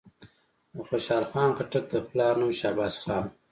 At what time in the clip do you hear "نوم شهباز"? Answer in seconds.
2.39-2.93